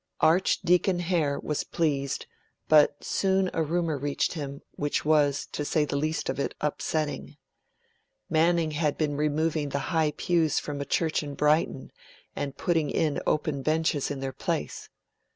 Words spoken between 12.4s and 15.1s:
putting in open benches in their place.